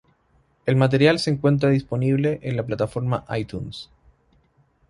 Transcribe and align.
El 0.65 0.77
material 0.77 1.19
se 1.19 1.29
encuentra 1.29 1.69
disponible 1.69 2.39
en 2.41 2.57
la 2.57 2.65
plataforma 2.65 3.23
iTunes. 3.37 3.91